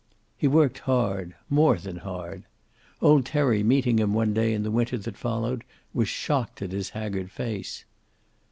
He 0.35 0.47
worked 0.47 0.79
hard; 0.79 1.35
more 1.47 1.77
than 1.77 1.97
hard. 1.97 2.45
Old 3.03 3.23
Terry, 3.23 3.61
meeting 3.61 3.99
him 3.99 4.15
one 4.15 4.33
day 4.33 4.51
in 4.51 4.63
the 4.63 4.71
winter 4.71 4.97
that 4.97 5.15
followed, 5.15 5.63
was 5.93 6.09
shocked 6.09 6.63
at 6.63 6.71
his 6.71 6.89
haggard 6.89 7.29
face. 7.29 7.85